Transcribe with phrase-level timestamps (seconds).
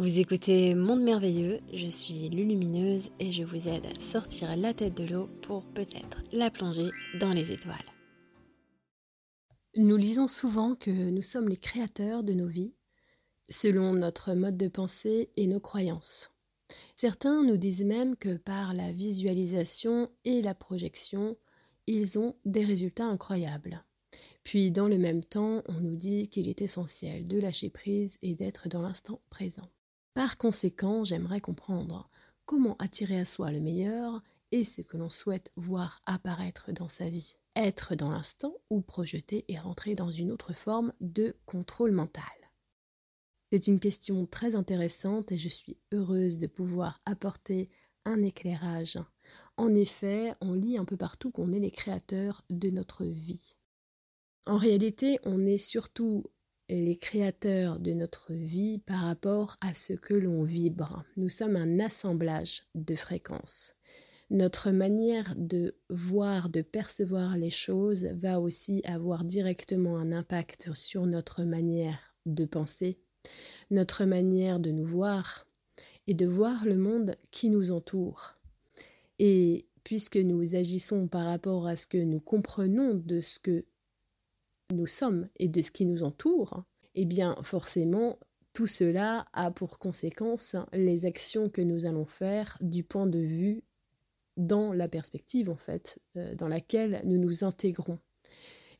[0.00, 4.96] Vous écoutez Monde Merveilleux, je suis Lulumineuse et je vous aide à sortir la tête
[4.96, 7.74] de l'eau pour peut-être la plonger dans les étoiles.
[9.74, 12.74] Nous lisons souvent que nous sommes les créateurs de nos vies,
[13.48, 16.28] selon notre mode de pensée et nos croyances.
[16.94, 21.36] Certains nous disent même que par la visualisation et la projection,
[21.88, 23.82] ils ont des résultats incroyables.
[24.44, 28.36] Puis dans le même temps, on nous dit qu'il est essentiel de lâcher prise et
[28.36, 29.68] d'être dans l'instant présent.
[30.18, 32.10] Par conséquent, j'aimerais comprendre
[32.44, 34.20] comment attirer à soi le meilleur
[34.50, 37.36] et ce que l'on souhaite voir apparaître dans sa vie.
[37.54, 42.24] Être dans l'instant ou projeter et rentrer dans une autre forme de contrôle mental.
[43.52, 47.70] C'est une question très intéressante et je suis heureuse de pouvoir apporter
[48.04, 48.98] un éclairage.
[49.56, 53.54] En effet, on lit un peu partout qu'on est les créateurs de notre vie.
[54.46, 56.24] En réalité, on est surtout
[56.68, 61.04] les créateurs de notre vie par rapport à ce que l'on vibre.
[61.16, 63.74] Nous sommes un assemblage de fréquences.
[64.30, 71.06] Notre manière de voir, de percevoir les choses va aussi avoir directement un impact sur
[71.06, 72.98] notre manière de penser,
[73.70, 75.46] notre manière de nous voir
[76.06, 78.34] et de voir le monde qui nous entoure.
[79.18, 83.64] Et puisque nous agissons par rapport à ce que nous comprenons de ce que
[84.72, 88.18] nous sommes et de ce qui nous entoure, eh bien forcément,
[88.52, 93.62] tout cela a pour conséquence les actions que nous allons faire du point de vue
[94.36, 97.98] dans la perspective en fait euh, dans laquelle nous nous intégrons.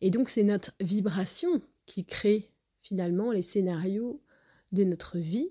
[0.00, 2.48] Et donc c'est notre vibration qui crée
[2.80, 4.22] finalement les scénarios
[4.72, 5.50] de notre vie.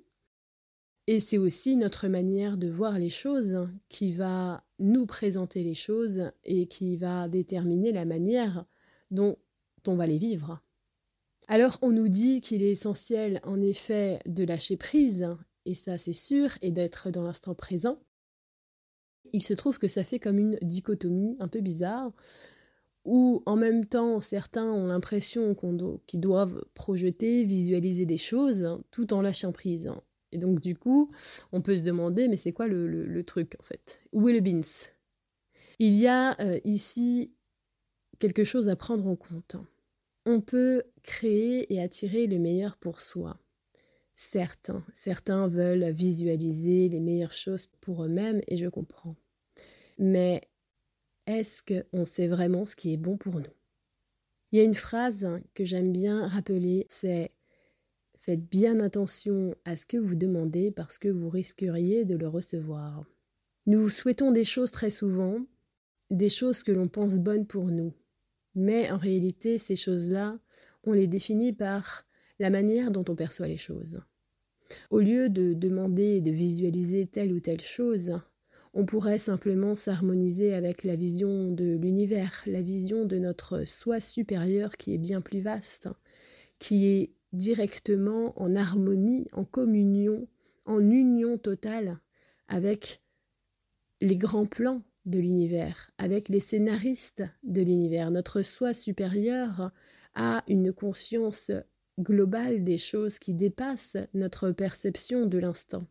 [1.08, 6.32] Et c'est aussi notre manière de voir les choses qui va nous présenter les choses
[6.44, 8.66] et qui va déterminer la manière
[9.12, 9.38] dont
[9.88, 10.62] on va les vivre.
[11.48, 15.30] Alors on nous dit qu'il est essentiel en effet de lâcher prise,
[15.66, 18.00] et ça c'est sûr, et d'être dans l'instant présent.
[19.34, 22.12] Il se trouve que ça fait comme une dichotomie un peu bizarre,
[23.06, 25.56] où en même temps certains ont l'impression
[26.06, 29.90] qu'ils doivent projeter, visualiser des choses, tout en lâchant prise.
[30.34, 31.10] Et donc du coup,
[31.54, 34.00] on peut se demander, mais c'est quoi le, truc en fait?
[34.12, 34.90] Où est le bins?
[35.80, 37.32] Il y a euh, ici
[38.20, 39.56] quelque chose à prendre en compte
[40.28, 43.40] on peut créer et attirer le meilleur pour soi.
[44.14, 49.16] Certains, certains veulent visualiser les meilleures choses pour eux-mêmes et je comprends.
[49.98, 50.42] Mais
[51.28, 53.56] est-ce qu'on sait vraiment ce qui est bon pour nous?
[54.52, 57.32] Il y a une phrase que j'aime bien rappeler, c'est
[58.20, 63.06] Faites bien attention à ce que vous demandez parce que vous risqueriez de le recevoir.
[63.68, 65.40] Nous souhaitons des choses très souvent,
[66.10, 67.94] des choses que l'on pense bonnes pour nous,
[68.58, 70.40] mais en réalité, ces choses-là,
[70.86, 72.06] on les définit par
[72.40, 74.00] la manière dont on perçoit les choses.
[74.90, 78.20] Au lieu de demander et de visualiser telle ou telle chose,
[78.74, 84.76] on pourrait simplement s'harmoniser avec la vision de l'univers, la vision de notre soi supérieur
[84.76, 85.88] qui est bien plus vaste,
[86.60, 90.28] qui est directement en harmonie, en communion,
[90.66, 92.00] en union totale
[92.48, 93.02] avec
[94.02, 98.12] les grands plans de l'univers, avec les scénaristes de l'univers.
[98.12, 99.72] Notre soi supérieur
[100.14, 101.52] a une conscience
[102.00, 105.88] globale des choses qui dépassent notre perception de l'instant.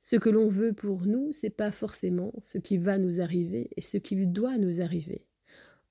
[0.00, 3.80] Ce que l'on veut pour nous, c'est pas forcément ce qui va nous arriver et
[3.80, 5.24] ce qui doit nous arriver.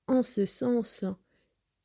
[0.06, 1.04] En ce sens,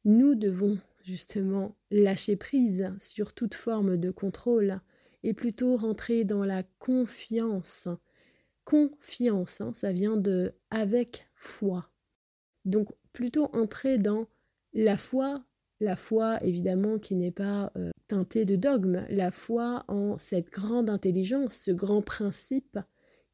[0.06, 4.80] nous devons justement lâcher prise sur toute forme de contrôle
[5.24, 7.88] et plutôt rentrer dans la confiance
[8.64, 11.90] confiance, hein, ça vient de avec foi.
[12.66, 14.28] Donc plutôt entrer dans
[14.74, 15.44] la foi,
[15.80, 20.90] la foi évidemment qui n'est pas euh, teintée de dogme, la foi en cette grande
[20.90, 22.78] intelligence, ce grand principe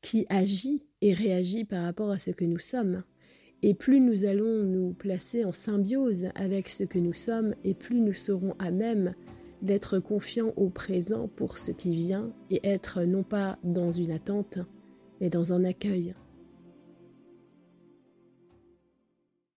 [0.01, 3.03] qui agit et réagit par rapport à ce que nous sommes.
[3.63, 7.99] Et plus nous allons nous placer en symbiose avec ce que nous sommes, et plus
[7.99, 9.15] nous serons à même
[9.63, 14.59] d'être confiants au présent pour ce qui vient et être non pas dans une attente,
[15.19, 16.13] mais dans un accueil